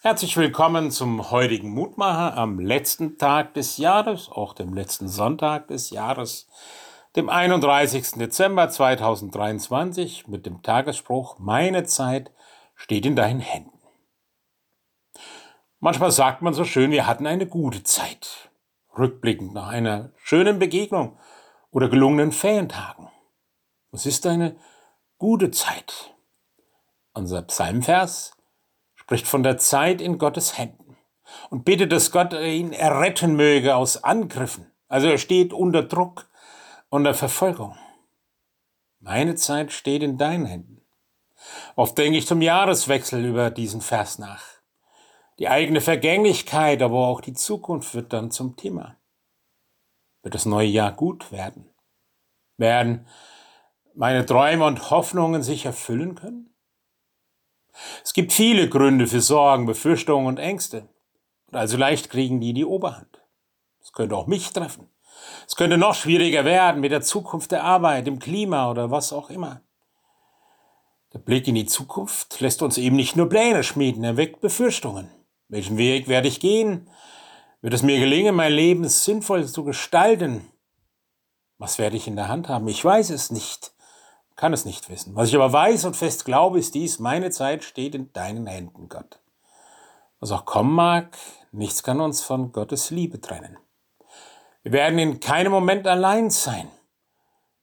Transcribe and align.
Herzlich 0.00 0.36
willkommen 0.36 0.92
zum 0.92 1.32
heutigen 1.32 1.70
Mutmacher 1.70 2.36
am 2.36 2.60
letzten 2.60 3.18
Tag 3.18 3.54
des 3.54 3.78
Jahres, 3.78 4.28
auch 4.28 4.54
dem 4.54 4.72
letzten 4.72 5.08
Sonntag 5.08 5.66
des 5.66 5.90
Jahres, 5.90 6.46
dem 7.16 7.28
31. 7.28 8.12
Dezember 8.12 8.68
2023 8.68 10.28
mit 10.28 10.46
dem 10.46 10.62
Tagesspruch 10.62 11.40
Meine 11.40 11.82
Zeit 11.82 12.30
steht 12.76 13.06
in 13.06 13.16
deinen 13.16 13.40
Händen. 13.40 13.76
Manchmal 15.80 16.12
sagt 16.12 16.42
man 16.42 16.54
so 16.54 16.62
schön, 16.62 16.92
wir 16.92 17.08
hatten 17.08 17.26
eine 17.26 17.48
gute 17.48 17.82
Zeit, 17.82 18.52
rückblickend 18.96 19.52
nach 19.52 19.66
einer 19.66 20.12
schönen 20.22 20.60
Begegnung 20.60 21.18
oder 21.72 21.88
gelungenen 21.88 22.30
Ferientagen. 22.30 23.08
Was 23.90 24.06
ist 24.06 24.26
eine 24.26 24.54
gute 25.18 25.50
Zeit? 25.50 26.14
Unser 27.14 27.42
Psalmvers 27.42 28.37
spricht 29.08 29.26
von 29.26 29.42
der 29.42 29.56
Zeit 29.56 30.02
in 30.02 30.18
Gottes 30.18 30.58
Händen 30.58 30.98
und 31.48 31.64
bittet, 31.64 31.92
dass 31.92 32.10
Gott 32.10 32.34
ihn 32.34 32.74
erretten 32.74 33.36
möge 33.36 33.74
aus 33.74 34.04
Angriffen. 34.04 34.70
Also 34.86 35.08
er 35.08 35.16
steht 35.16 35.54
unter 35.54 35.82
Druck, 35.82 36.28
unter 36.90 37.14
Verfolgung. 37.14 37.74
Meine 39.00 39.34
Zeit 39.34 39.72
steht 39.72 40.02
in 40.02 40.18
deinen 40.18 40.44
Händen. 40.44 40.82
Oft 41.74 41.96
denke 41.96 42.18
ich 42.18 42.26
zum 42.26 42.42
Jahreswechsel 42.42 43.24
über 43.24 43.50
diesen 43.50 43.80
Vers 43.80 44.18
nach. 44.18 44.44
Die 45.38 45.48
eigene 45.48 45.80
Vergänglichkeit, 45.80 46.82
aber 46.82 47.06
auch 47.06 47.22
die 47.22 47.32
Zukunft 47.32 47.94
wird 47.94 48.12
dann 48.12 48.30
zum 48.30 48.56
Thema. 48.56 48.98
Wird 50.22 50.34
das 50.34 50.44
neue 50.44 50.68
Jahr 50.68 50.92
gut 50.92 51.32
werden? 51.32 51.70
Werden 52.58 53.06
meine 53.94 54.26
Träume 54.26 54.66
und 54.66 54.90
Hoffnungen 54.90 55.42
sich 55.42 55.64
erfüllen 55.64 56.14
können? 56.14 56.48
Es 58.04 58.12
gibt 58.12 58.32
viele 58.32 58.68
Gründe 58.68 59.06
für 59.06 59.20
Sorgen, 59.20 59.66
Befürchtungen 59.66 60.26
und 60.26 60.38
Ängste. 60.38 60.88
Und 61.50 61.56
also 61.56 61.76
leicht 61.76 62.10
kriegen 62.10 62.40
die 62.40 62.52
die 62.52 62.64
Oberhand. 62.64 63.22
Es 63.82 63.92
könnte 63.92 64.16
auch 64.16 64.26
mich 64.26 64.52
treffen. 64.52 64.88
Es 65.46 65.56
könnte 65.56 65.78
noch 65.78 65.94
schwieriger 65.94 66.44
werden 66.44 66.80
mit 66.80 66.92
der 66.92 67.00
Zukunft 67.02 67.52
der 67.52 67.64
Arbeit, 67.64 68.06
dem 68.06 68.18
Klima 68.18 68.70
oder 68.70 68.90
was 68.90 69.12
auch 69.12 69.30
immer. 69.30 69.62
Der 71.12 71.18
Blick 71.18 71.48
in 71.48 71.54
die 71.54 71.66
Zukunft 71.66 72.40
lässt 72.40 72.62
uns 72.62 72.76
eben 72.76 72.96
nicht 72.96 73.16
nur 73.16 73.28
Pläne 73.28 73.64
schmieden, 73.64 74.04
er 74.04 74.16
weckt 74.16 74.40
Befürchtungen. 74.40 75.10
Welchen 75.48 75.78
Weg 75.78 76.08
werde 76.08 76.28
ich 76.28 76.40
gehen? 76.40 76.90
Wird 77.62 77.74
es 77.74 77.82
mir 77.82 77.98
gelingen, 77.98 78.34
mein 78.34 78.52
Leben 78.52 78.86
sinnvoll 78.86 79.46
zu 79.46 79.64
gestalten? 79.64 80.46
Was 81.56 81.78
werde 81.78 81.96
ich 81.96 82.06
in 82.06 82.16
der 82.16 82.28
Hand 82.28 82.48
haben? 82.48 82.68
Ich 82.68 82.84
weiß 82.84 83.10
es 83.10 83.30
nicht 83.30 83.72
kann 84.38 84.52
es 84.52 84.64
nicht 84.64 84.88
wissen. 84.88 85.16
Was 85.16 85.28
ich 85.28 85.34
aber 85.34 85.52
weiß 85.52 85.84
und 85.84 85.96
fest 85.96 86.24
glaube, 86.24 86.60
ist 86.60 86.74
dies, 86.74 87.00
meine 87.00 87.30
Zeit 87.30 87.64
steht 87.64 87.96
in 87.96 88.12
deinen 88.12 88.46
Händen, 88.46 88.88
Gott. 88.88 89.20
Was 90.20 90.30
auch 90.30 90.44
kommen 90.44 90.72
mag, 90.72 91.18
nichts 91.50 91.82
kann 91.82 92.00
uns 92.00 92.22
von 92.22 92.52
Gottes 92.52 92.90
Liebe 92.90 93.20
trennen. 93.20 93.58
Wir 94.62 94.70
werden 94.70 94.98
in 95.00 95.18
keinem 95.18 95.50
Moment 95.50 95.88
allein 95.88 96.30
sein. 96.30 96.68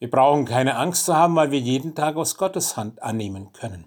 Wir 0.00 0.10
brauchen 0.10 0.44
keine 0.44 0.76
Angst 0.76 1.06
zu 1.06 1.16
haben, 1.16 1.36
weil 1.36 1.52
wir 1.52 1.60
jeden 1.60 1.94
Tag 1.94 2.16
aus 2.16 2.36
Gottes 2.36 2.76
Hand 2.76 3.00
annehmen 3.00 3.52
können. 3.52 3.86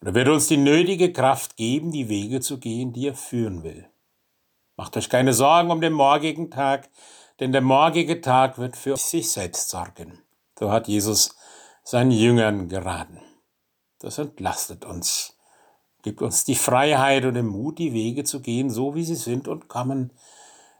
Und 0.00 0.08
er 0.08 0.14
wird 0.14 0.28
uns 0.28 0.46
die 0.46 0.56
nötige 0.56 1.12
Kraft 1.12 1.58
geben, 1.58 1.92
die 1.92 2.08
Wege 2.08 2.40
zu 2.40 2.58
gehen, 2.58 2.94
die 2.94 3.08
er 3.08 3.14
führen 3.14 3.62
will. 3.62 3.86
Macht 4.76 4.96
euch 4.96 5.10
keine 5.10 5.34
Sorgen 5.34 5.70
um 5.70 5.82
den 5.82 5.92
morgigen 5.92 6.50
Tag, 6.50 6.88
denn 7.40 7.52
der 7.52 7.60
morgige 7.60 8.22
Tag 8.22 8.56
wird 8.56 8.78
für 8.78 8.96
sich 8.96 9.30
selbst 9.30 9.68
sorgen. 9.68 10.22
So 10.58 10.70
hat 10.72 10.88
Jesus 10.88 11.36
seinen 11.82 12.10
Jüngern 12.10 12.68
geraten. 12.68 13.20
Das 13.98 14.18
entlastet 14.18 14.84
uns, 14.84 15.36
gibt 16.02 16.22
uns 16.22 16.44
die 16.44 16.54
Freiheit 16.54 17.24
und 17.24 17.34
den 17.34 17.46
Mut, 17.46 17.78
die 17.78 17.92
Wege 17.92 18.24
zu 18.24 18.40
gehen, 18.40 18.70
so 18.70 18.94
wie 18.94 19.04
sie 19.04 19.14
sind 19.14 19.48
und 19.48 19.68
kommen, 19.68 20.12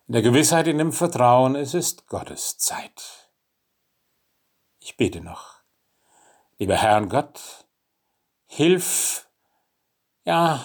in 0.06 0.14
der 0.14 0.22
Gewissheit, 0.22 0.66
in 0.66 0.78
dem 0.78 0.92
Vertrauen, 0.92 1.54
es 1.54 1.74
ist 1.74 2.08
Gottes 2.08 2.58
Zeit. 2.58 3.30
Ich 4.80 4.96
bete 4.96 5.20
noch. 5.20 5.60
Lieber 6.58 6.76
Herrn 6.76 7.08
Gott, 7.08 7.66
hilf, 8.46 9.28
ja, 10.24 10.64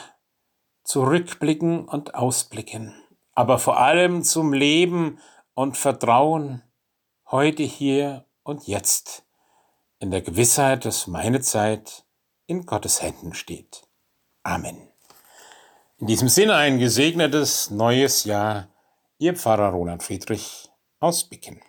zurückblicken 0.83 1.87
und 1.87 2.15
ausblicken, 2.15 2.95
aber 3.33 3.59
vor 3.59 3.77
allem 3.77 4.23
zum 4.23 4.53
Leben 4.53 5.19
und 5.53 5.77
Vertrauen 5.77 6.63
heute 7.29 7.63
hier 7.63 8.25
und 8.43 8.67
jetzt 8.67 9.24
in 9.99 10.11
der 10.11 10.21
Gewissheit, 10.21 10.85
dass 10.85 11.07
meine 11.07 11.41
Zeit 11.41 12.05
in 12.47 12.65
Gottes 12.65 13.01
Händen 13.01 13.33
steht. 13.33 13.83
Amen. 14.43 14.89
In 15.97 16.07
diesem 16.07 16.29
Sinne 16.29 16.55
ein 16.55 16.77
gesegnetes 16.79 17.69
neues 17.71 18.25
Jahr, 18.25 18.69
Ihr 19.17 19.35
Pfarrer 19.35 19.69
Roland 19.69 20.03
Friedrich 20.03 20.69
aus 20.99 21.23
Bicken. 21.23 21.61